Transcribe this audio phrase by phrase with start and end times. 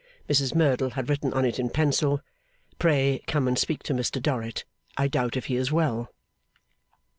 [0.27, 2.21] Mrs Merdle had written on it in pencil,
[2.79, 4.65] 'Pray come and speak to Mr Dorrit,
[4.97, 6.09] I doubt if he is well.